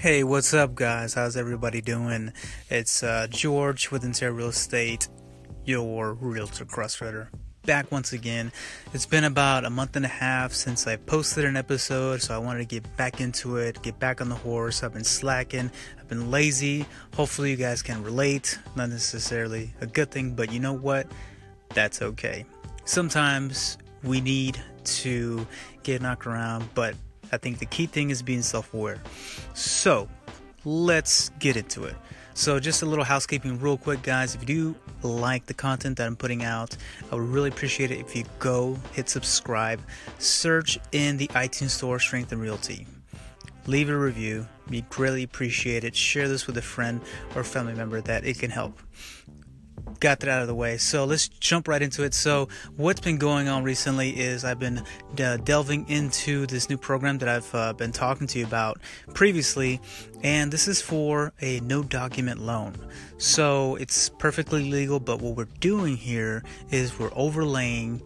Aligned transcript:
Hey, 0.00 0.22
what's 0.22 0.54
up, 0.54 0.76
guys? 0.76 1.14
How's 1.14 1.36
everybody 1.36 1.80
doing? 1.80 2.32
It's 2.70 3.02
uh, 3.02 3.26
George 3.28 3.90
with 3.90 4.04
Intero 4.04 4.32
Real 4.32 4.50
Estate, 4.50 5.08
your 5.64 6.14
realtor 6.14 6.64
crossfitter. 6.64 7.26
Back 7.64 7.90
once 7.90 8.12
again. 8.12 8.52
It's 8.94 9.06
been 9.06 9.24
about 9.24 9.64
a 9.64 9.70
month 9.70 9.96
and 9.96 10.04
a 10.04 10.08
half 10.08 10.52
since 10.52 10.86
I 10.86 10.94
posted 10.94 11.44
an 11.44 11.56
episode, 11.56 12.22
so 12.22 12.32
I 12.32 12.38
wanted 12.38 12.60
to 12.60 12.64
get 12.66 12.96
back 12.96 13.20
into 13.20 13.56
it, 13.56 13.82
get 13.82 13.98
back 13.98 14.20
on 14.20 14.28
the 14.28 14.36
horse. 14.36 14.84
I've 14.84 14.92
been 14.92 15.02
slacking, 15.02 15.68
I've 15.98 16.06
been 16.06 16.30
lazy. 16.30 16.86
Hopefully, 17.14 17.50
you 17.50 17.56
guys 17.56 17.82
can 17.82 18.00
relate. 18.04 18.56
Not 18.76 18.90
necessarily 18.90 19.74
a 19.80 19.86
good 19.86 20.12
thing, 20.12 20.30
but 20.36 20.52
you 20.52 20.60
know 20.60 20.74
what? 20.74 21.08
That's 21.74 22.02
okay. 22.02 22.46
Sometimes 22.84 23.78
we 24.04 24.20
need 24.20 24.62
to 24.84 25.44
get 25.82 26.02
knocked 26.02 26.24
around, 26.24 26.68
but 26.76 26.94
I 27.32 27.36
think 27.36 27.58
the 27.58 27.66
key 27.66 27.86
thing 27.86 28.10
is 28.10 28.22
being 28.22 28.42
self 28.42 28.72
aware. 28.74 29.02
So, 29.54 30.08
let's 30.64 31.30
get 31.38 31.56
into 31.56 31.84
it. 31.84 31.94
So, 32.34 32.60
just 32.60 32.82
a 32.82 32.86
little 32.86 33.04
housekeeping, 33.04 33.58
real 33.58 33.76
quick, 33.76 34.02
guys. 34.02 34.34
If 34.34 34.48
you 34.48 34.74
do 35.02 35.08
like 35.08 35.46
the 35.46 35.54
content 35.54 35.96
that 35.98 36.06
I'm 36.06 36.16
putting 36.16 36.44
out, 36.44 36.76
I 37.10 37.16
would 37.16 37.28
really 37.28 37.48
appreciate 37.48 37.90
it 37.90 37.98
if 37.98 38.14
you 38.14 38.24
go 38.38 38.76
hit 38.92 39.08
subscribe, 39.08 39.80
search 40.18 40.78
in 40.92 41.16
the 41.16 41.28
iTunes 41.28 41.70
Store 41.70 41.98
Strength 41.98 42.32
and 42.32 42.40
Realty, 42.40 42.86
leave 43.66 43.88
a 43.88 43.96
review. 43.96 44.46
We 44.68 44.82
greatly 44.82 45.22
appreciate 45.22 45.84
it. 45.84 45.96
Share 45.96 46.28
this 46.28 46.46
with 46.46 46.56
a 46.58 46.62
friend 46.62 47.00
or 47.34 47.42
family 47.42 47.74
member 47.74 48.00
that 48.02 48.24
it 48.24 48.38
can 48.38 48.50
help 48.50 48.78
got 50.00 50.20
that 50.20 50.28
out 50.28 50.42
of 50.42 50.48
the 50.48 50.54
way. 50.54 50.76
So 50.76 51.04
let's 51.04 51.28
jump 51.28 51.68
right 51.68 51.82
into 51.82 52.04
it. 52.04 52.14
So, 52.14 52.48
what's 52.76 53.00
been 53.00 53.18
going 53.18 53.48
on 53.48 53.64
recently 53.64 54.10
is 54.10 54.44
I've 54.44 54.58
been 54.58 54.82
uh, 55.18 55.36
delving 55.38 55.88
into 55.88 56.46
this 56.46 56.68
new 56.68 56.76
program 56.76 57.18
that 57.18 57.28
I've 57.28 57.54
uh, 57.54 57.72
been 57.72 57.92
talking 57.92 58.26
to 58.28 58.38
you 58.38 58.46
about 58.46 58.80
previously, 59.14 59.80
and 60.22 60.52
this 60.52 60.68
is 60.68 60.80
for 60.80 61.32
a 61.40 61.60
no 61.60 61.82
document 61.82 62.40
loan. 62.40 62.74
So, 63.18 63.76
it's 63.76 64.08
perfectly 64.08 64.70
legal, 64.70 65.00
but 65.00 65.20
what 65.20 65.36
we're 65.36 65.46
doing 65.60 65.96
here 65.96 66.44
is 66.70 66.98
we're 66.98 67.10
overlaying 67.14 68.02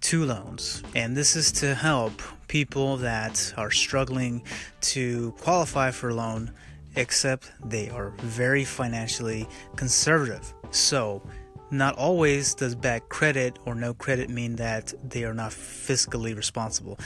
two 0.00 0.24
loans, 0.24 0.82
and 0.94 1.16
this 1.16 1.36
is 1.36 1.52
to 1.52 1.74
help 1.74 2.22
people 2.48 2.96
that 2.98 3.52
are 3.56 3.70
struggling 3.70 4.42
to 4.80 5.32
qualify 5.40 5.90
for 5.90 6.10
a 6.10 6.14
loan 6.14 6.52
except 6.96 7.52
they 7.64 7.88
are 7.90 8.10
very 8.18 8.64
financially 8.64 9.46
conservative. 9.76 10.52
So, 10.70 11.22
not 11.70 11.96
always 11.96 12.54
does 12.54 12.74
bad 12.74 13.08
credit 13.08 13.58
or 13.64 13.74
no 13.74 13.92
credit 13.94 14.30
mean 14.30 14.56
that 14.56 14.94
they 15.08 15.24
are 15.24 15.34
not 15.34 15.50
fiscally 15.50 16.36
responsible. 16.36 16.98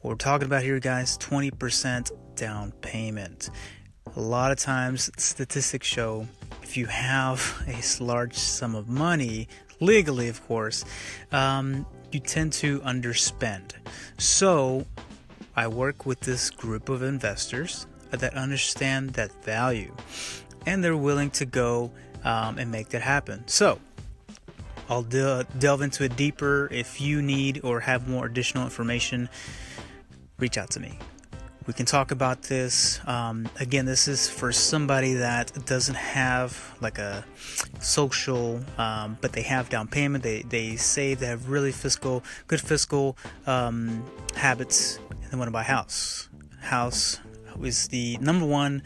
What 0.00 0.10
we're 0.10 0.16
talking 0.16 0.46
about 0.46 0.62
here, 0.62 0.80
guys, 0.80 1.18
20% 1.18 2.10
down 2.34 2.72
payment. 2.80 3.50
A 4.14 4.20
lot 4.20 4.52
of 4.52 4.58
times, 4.58 5.10
statistics 5.18 5.86
show 5.86 6.26
if 6.62 6.76
you 6.76 6.86
have 6.86 7.64
a 7.68 8.02
large 8.02 8.34
sum 8.34 8.74
of 8.74 8.88
money, 8.88 9.48
legally, 9.80 10.28
of 10.28 10.44
course, 10.46 10.84
um, 11.32 11.86
you 12.10 12.20
tend 12.20 12.52
to 12.54 12.80
underspend. 12.80 13.72
So, 14.18 14.86
I 15.54 15.68
work 15.68 16.06
with 16.06 16.20
this 16.20 16.50
group 16.50 16.88
of 16.88 17.02
investors 17.02 17.86
that 18.16 18.34
understand 18.34 19.10
that 19.10 19.44
value 19.44 19.94
and 20.66 20.82
they're 20.82 20.96
willing 20.96 21.30
to 21.30 21.46
go 21.46 21.92
um, 22.24 22.58
and 22.58 22.70
make 22.70 22.88
that 22.90 23.02
happen. 23.02 23.46
So, 23.46 23.78
I'll 24.88 25.02
de- 25.02 25.46
delve 25.58 25.82
into 25.82 26.04
it 26.04 26.16
deeper. 26.16 26.68
If 26.70 27.00
you 27.00 27.22
need 27.22 27.60
or 27.64 27.80
have 27.80 28.08
more 28.08 28.26
additional 28.26 28.64
information, 28.64 29.28
reach 30.38 30.58
out 30.58 30.70
to 30.70 30.80
me. 30.80 30.98
We 31.66 31.72
can 31.72 31.86
talk 31.86 32.12
about 32.12 32.42
this. 32.42 33.00
Um, 33.08 33.48
again, 33.58 33.86
this 33.86 34.06
is 34.06 34.28
for 34.28 34.52
somebody 34.52 35.14
that 35.14 35.66
doesn't 35.66 35.96
have 35.96 36.76
like 36.80 36.98
a 36.98 37.24
social, 37.80 38.60
um, 38.78 39.18
but 39.20 39.32
they 39.32 39.42
have 39.42 39.68
down 39.68 39.88
payment. 39.88 40.22
They 40.22 40.42
they 40.42 40.76
save. 40.76 41.18
They 41.18 41.26
have 41.26 41.48
really 41.48 41.72
fiscal, 41.72 42.22
good 42.46 42.60
fiscal 42.60 43.16
um, 43.48 44.04
habits, 44.36 45.00
and 45.10 45.32
they 45.32 45.36
want 45.36 45.48
to 45.48 45.52
buy 45.52 45.62
a 45.62 45.64
house. 45.64 46.28
House 46.60 47.18
is 47.62 47.88
the 47.88 48.16
number 48.18 48.46
one 48.46 48.82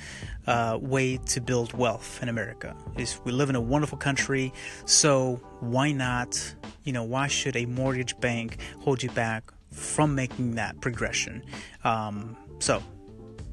uh, 0.46 0.78
way 0.80 1.16
to 1.26 1.40
build 1.40 1.72
wealth 1.72 2.20
in 2.22 2.28
America. 2.28 2.76
Is 2.96 3.18
we 3.24 3.32
live 3.32 3.50
in 3.50 3.56
a 3.56 3.60
wonderful 3.60 3.98
country, 3.98 4.52
so 4.84 5.40
why 5.60 5.92
not? 5.92 6.54
You 6.84 6.92
know, 6.92 7.04
why 7.04 7.26
should 7.26 7.56
a 7.56 7.66
mortgage 7.66 8.18
bank 8.20 8.58
hold 8.80 9.02
you 9.02 9.10
back 9.10 9.52
from 9.70 10.14
making 10.14 10.54
that 10.56 10.80
progression? 10.80 11.42
Um, 11.84 12.36
so 12.58 12.82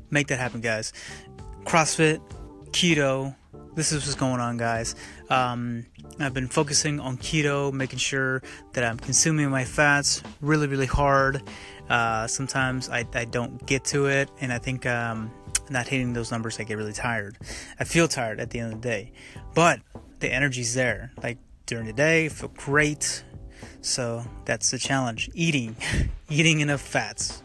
make 0.09 0.27
that 0.27 0.39
happen, 0.39 0.61
guys. 0.61 0.93
CrossFit, 1.63 2.21
keto. 2.71 3.35
This 3.77 3.91
is 3.91 4.03
what's 4.03 4.15
going 4.15 4.41
on, 4.41 4.57
guys. 4.57 4.95
Um, 5.29 5.85
I've 6.19 6.33
been 6.33 6.47
focusing 6.47 6.99
on 6.99 7.15
keto, 7.19 7.71
making 7.71 7.99
sure 7.99 8.41
that 8.73 8.83
I'm 8.83 8.97
consuming 8.97 9.51
my 9.51 9.65
fats 9.65 10.23
really, 10.41 10.65
really 10.65 10.87
hard. 10.87 11.43
Uh, 11.87 12.25
sometimes 12.25 12.89
I, 12.89 13.05
I 13.13 13.25
don't 13.25 13.63
get 13.67 13.85
to 13.85 14.07
it, 14.07 14.31
and 14.41 14.51
I 14.51 14.57
think 14.57 14.87
um, 14.87 15.29
not 15.69 15.87
hitting 15.87 16.13
those 16.13 16.31
numbers, 16.31 16.59
I 16.59 16.63
get 16.63 16.75
really 16.75 16.91
tired. 16.91 17.37
I 17.79 17.83
feel 17.83 18.07
tired 18.07 18.39
at 18.39 18.49
the 18.49 18.61
end 18.61 18.73
of 18.73 18.81
the 18.81 18.87
day, 18.89 19.11
but 19.53 19.79
the 20.21 20.33
energy's 20.33 20.73
there. 20.73 21.11
Like 21.21 21.37
during 21.67 21.85
the 21.85 21.93
day, 21.93 22.25
I 22.25 22.29
feel 22.29 22.49
great. 22.57 23.23
So 23.81 24.25
that's 24.45 24.71
the 24.71 24.79
challenge: 24.79 25.29
eating, 25.35 25.75
eating 26.31 26.61
enough 26.61 26.81
fats. 26.81 27.43